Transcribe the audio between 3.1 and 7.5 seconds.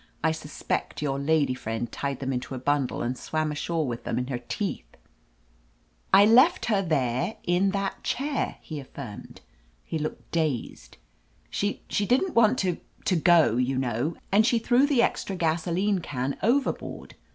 swam ashore with them in her teeth!" "I left her there